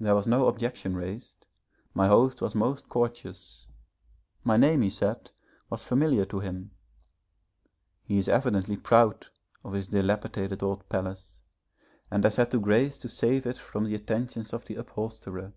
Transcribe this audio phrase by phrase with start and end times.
[0.00, 1.46] There was no objection raised,
[1.94, 3.68] my host was most courteous,
[4.42, 5.30] my name, he said,
[5.70, 6.72] was familiar to him;
[8.02, 9.28] he is evidently proud
[9.62, 11.42] of his dilapidated old palace,
[12.10, 15.52] and has had the grace to save it from the attentions of the upholsterer.